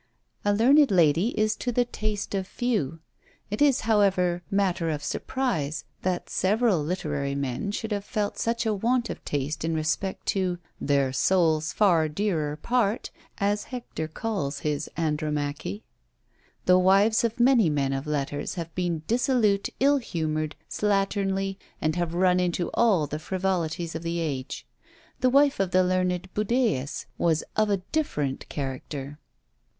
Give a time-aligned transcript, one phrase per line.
[0.43, 3.01] A learned lady is to the taste of few.
[3.51, 8.73] It is however matter of surprise, that several literary men should have felt such a
[8.73, 14.89] want of taste in respect to "their soul's far dearer part," as Hector calls his
[14.97, 15.83] Andromache.
[16.65, 22.15] The wives of many men of letters have been dissolute, ill humoured, slatternly, and have
[22.15, 24.65] run into all the frivolities of the age.
[25.19, 29.19] The wife of the learned Budæus was of a different character.